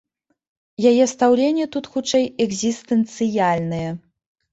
Яе 0.91 1.05
стаўленне 1.11 1.65
тут 1.75 1.89
хутчэй 1.95 2.25
экзістэнцыяльнае. 2.45 3.91